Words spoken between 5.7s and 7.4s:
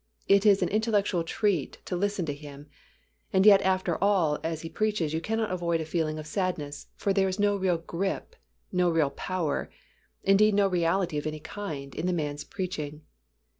a feeling of sadness, for there is